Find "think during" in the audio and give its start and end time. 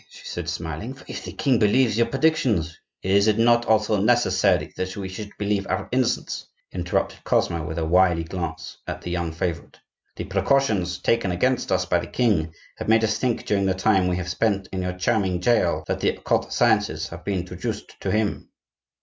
13.19-13.67